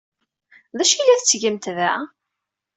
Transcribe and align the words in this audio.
D 0.77 0.79
acu 0.83 0.95
ay 0.97 1.05
la 1.07 1.19
tettgemt 1.19 1.65
da? 1.77 1.93